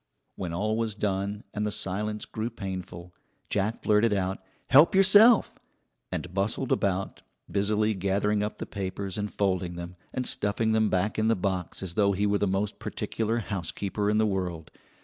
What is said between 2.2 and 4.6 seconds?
grew painful, Jack blurted out: